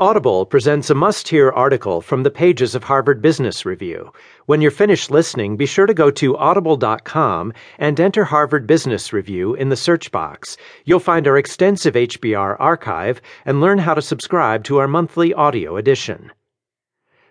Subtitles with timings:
[0.00, 4.12] Audible presents a must hear article from the pages of Harvard Business Review.
[4.46, 9.54] When you're finished listening, be sure to go to audible.com and enter Harvard Business Review
[9.54, 10.56] in the search box.
[10.84, 15.76] You'll find our extensive HBR archive and learn how to subscribe to our monthly audio
[15.76, 16.30] edition.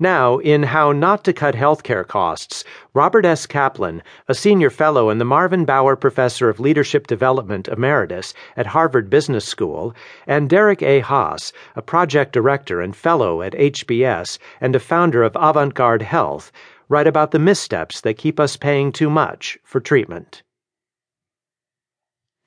[0.00, 2.62] Now, in How Not to Cut Healthcare Costs,
[2.94, 3.46] Robert S.
[3.46, 9.10] Kaplan, a senior fellow and the Marvin Bower Professor of Leadership Development Emeritus at Harvard
[9.10, 9.92] Business School,
[10.24, 11.00] and Derek A.
[11.00, 16.52] Haas, a project director and fellow at HBS and a founder of Avant Garde Health,
[16.88, 20.44] write about the missteps that keep us paying too much for treatment.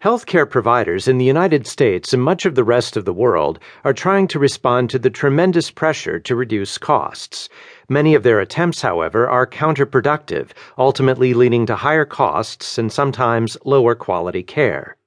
[0.04, 3.94] Healthcare providers in the United States and much of the rest of the world are
[3.94, 7.50] trying to respond to the tremendous pressure to reduce costs.
[7.88, 13.94] Many of their attempts, however, are counterproductive, ultimately leading to higher costs and sometimes lower
[13.94, 14.98] quality care.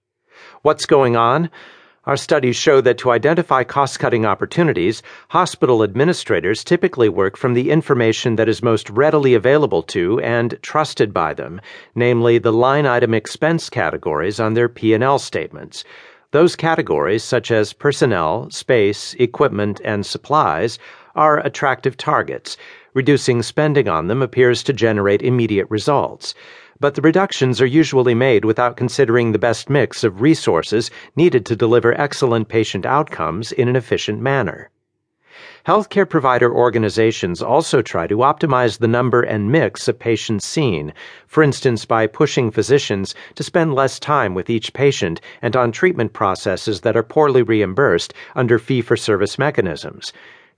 [0.63, 1.51] What's going on?
[2.07, 7.71] Our studies show that to identify cost cutting opportunities, hospital administrators typically work from the
[7.71, 11.63] information that is most readily available to and trusted by them,
[11.95, 15.83] namely the line item expense categories on their P&L statements.
[16.33, 20.79] Those categories, such as personnel, space, equipment, and supplies,
[21.15, 22.59] are attractive targets.
[22.93, 26.35] Reducing spending on them appears to generate immediate results
[26.81, 31.57] but the reductions are usually made without considering the best mix of resources needed to
[31.57, 34.71] deliver excellent patient outcomes in an efficient manner.
[35.67, 40.93] Healthcare provider organizations also try to optimize the number and mix of patients seen,
[41.27, 46.13] for instance, by pushing physicians to spend less time with each patient and on treatment
[46.13, 50.13] processes that are poorly reimbursed under fee for service mechanisms.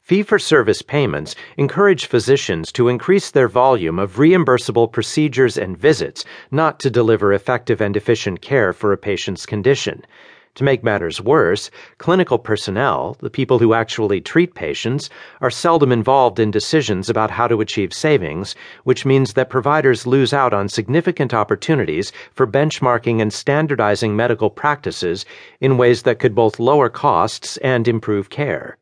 [0.07, 6.25] Fee for service payments encourage physicians to increase their volume of reimbursable procedures and visits,
[6.53, 10.07] not to deliver effective and efficient care for a patient's condition.
[10.55, 16.39] To make matters worse, clinical personnel, the people who actually treat patients, are seldom involved
[16.39, 18.55] in decisions about how to achieve savings,
[18.85, 25.27] which means that providers lose out on significant opportunities for benchmarking and standardizing medical practices
[25.61, 28.79] in ways that could both lower costs and improve care.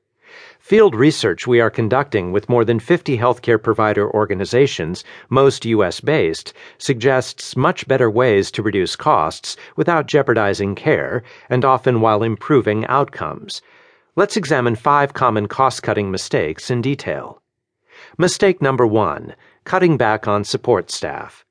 [0.58, 6.00] Field research we are conducting with more than 50 healthcare provider organizations, most U.S.
[6.00, 12.86] based, suggests much better ways to reduce costs without jeopardizing care and often while improving
[12.86, 13.60] outcomes.
[14.16, 17.42] Let's examine five common cost cutting mistakes in detail.
[18.16, 19.34] Mistake number one
[19.64, 21.43] cutting back on support staff.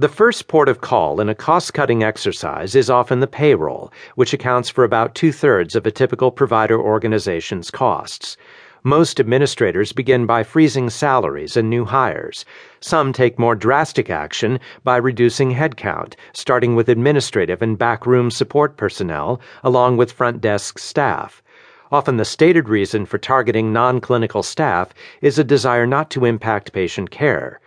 [0.00, 4.32] The first port of call in a cost cutting exercise is often the payroll, which
[4.32, 8.36] accounts for about two thirds of a typical provider organization's costs.
[8.84, 12.44] Most administrators begin by freezing salaries and new hires.
[12.78, 19.40] Some take more drastic action by reducing headcount, starting with administrative and backroom support personnel,
[19.64, 21.42] along with front desk staff.
[21.90, 26.72] Often the stated reason for targeting non clinical staff is a desire not to impact
[26.72, 27.58] patient care.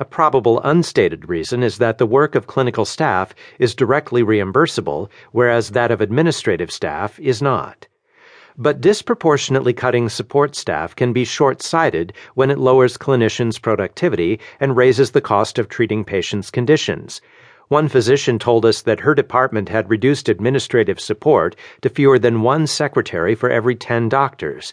[0.00, 5.70] A probable unstated reason is that the work of clinical staff is directly reimbursable, whereas
[5.70, 7.88] that of administrative staff is not.
[8.56, 14.76] But disproportionately cutting support staff can be short sighted when it lowers clinicians' productivity and
[14.76, 17.20] raises the cost of treating patients' conditions.
[17.66, 22.66] One physician told us that her department had reduced administrative support to fewer than one
[22.66, 24.72] secretary for every 10 doctors.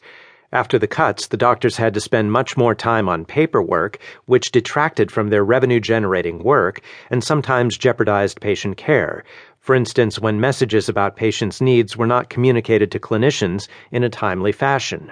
[0.56, 5.12] After the cuts, the doctors had to spend much more time on paperwork, which detracted
[5.12, 6.80] from their revenue generating work
[7.10, 9.26] and sometimes jeopardized patient care.
[9.60, 14.54] For instance, when messages about patients' needs were not communicated to clinicians in a timely
[14.54, 15.12] fashion.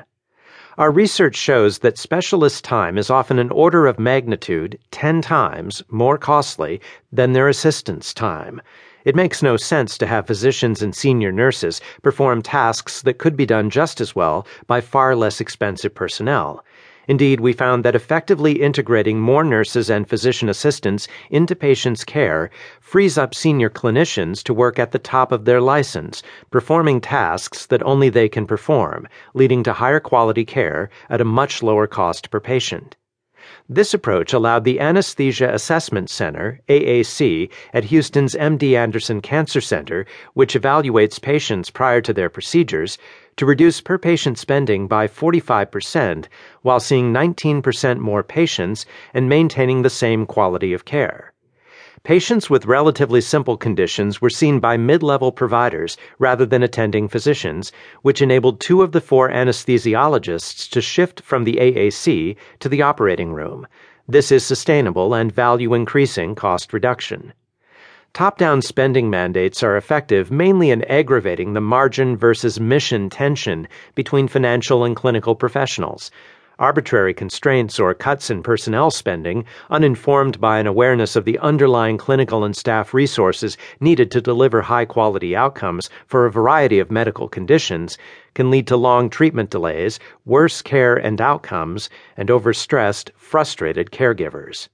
[0.78, 6.18] Our research shows that specialist time is often an order of magnitude 10 times more
[6.18, 6.80] costly
[7.12, 8.62] than their assistant's time.
[9.06, 13.46] It makes no sense to have physicians and senior nurses perform tasks that could be
[13.46, 16.64] done just as well by far less expensive personnel.
[17.08, 22.50] Indeed, we found that effectively integrating more nurses and physician assistants into patients' care
[22.80, 27.84] frees up senior clinicians to work at the top of their license, performing tasks that
[27.84, 32.40] only they can perform, leading to higher quality care at a much lower cost per
[32.40, 32.96] patient.
[33.68, 40.54] This approach allowed the Anesthesia Assessment Center, AAC, at Houston's MD Anderson Cancer Center, which
[40.54, 42.98] evaluates patients prior to their procedures,
[43.36, 46.28] to reduce per patient spending by 45%
[46.62, 51.33] while seeing 19% more patients and maintaining the same quality of care.
[52.04, 57.72] Patients with relatively simple conditions were seen by mid level providers rather than attending physicians,
[58.02, 63.32] which enabled two of the four anesthesiologists to shift from the AAC to the operating
[63.32, 63.66] room.
[64.06, 67.32] This is sustainable and value increasing cost reduction.
[68.12, 73.66] Top down spending mandates are effective mainly in aggravating the margin versus mission tension
[73.96, 76.12] between financial and clinical professionals.
[76.64, 82.46] Arbitrary constraints or cuts in personnel spending, uninformed by an awareness of the underlying clinical
[82.46, 87.98] and staff resources needed to deliver high quality outcomes for a variety of medical conditions,
[88.34, 94.70] can lead to long treatment delays, worse care and outcomes, and overstressed, frustrated caregivers.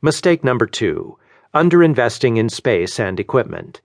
[0.00, 1.18] Mistake number two
[1.54, 3.82] underinvesting in space and equipment.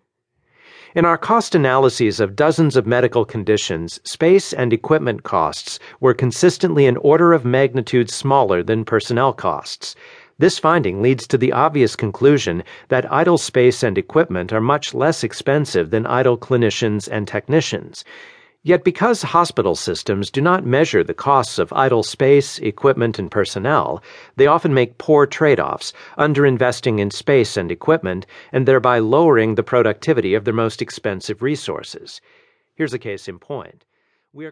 [0.94, 6.86] In our cost analyses of dozens of medical conditions, space and equipment costs were consistently
[6.86, 9.96] an order of magnitude smaller than personnel costs.
[10.38, 15.24] This finding leads to the obvious conclusion that idle space and equipment are much less
[15.24, 18.04] expensive than idle clinicians and technicians.
[18.64, 24.04] Yet, because hospital systems do not measure the costs of idle space, equipment, and personnel,
[24.36, 29.64] they often make poor trade offs, underinvesting in space and equipment, and thereby lowering the
[29.64, 32.22] productivity of their most expensive resources.
[32.76, 33.84] Here's a case in point.
[34.32, 34.52] We are